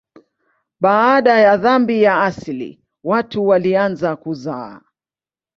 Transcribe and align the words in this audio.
Baada 0.79 1.39
ya 1.39 1.57
dhambi 1.57 2.03
ya 2.03 2.21
asili 2.21 2.83
watu 3.03 3.47
walianza 3.47 4.15
kuzaa. 4.15 4.81